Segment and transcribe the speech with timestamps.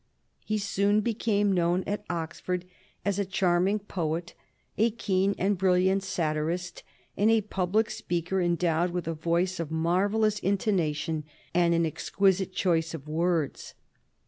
[0.43, 2.65] He soon became known at Oxford
[3.05, 4.33] as a charming poet,
[4.75, 6.81] a keen and brilliant satirist,
[7.15, 12.95] and a public speaker endowed with a voice of marvellous intonation and an exquisite choice
[12.95, 13.75] of words.